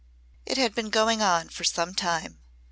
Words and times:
It 0.47 0.57
had 0.57 0.73
been 0.73 0.89
going 0.89 1.21
on 1.21 1.49
for 1.49 1.63
some 1.63 1.93
time. 1.93 2.39